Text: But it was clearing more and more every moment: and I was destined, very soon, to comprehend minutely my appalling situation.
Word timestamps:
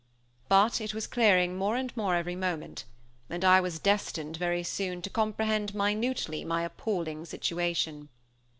But 0.49 0.81
it 0.81 0.95
was 0.95 1.05
clearing 1.05 1.55
more 1.55 1.75
and 1.75 1.95
more 1.95 2.15
every 2.15 2.35
moment: 2.35 2.85
and 3.29 3.45
I 3.45 3.61
was 3.61 3.77
destined, 3.77 4.35
very 4.35 4.63
soon, 4.63 5.03
to 5.03 5.11
comprehend 5.11 5.75
minutely 5.75 6.43
my 6.43 6.63
appalling 6.63 7.23
situation. 7.25 8.09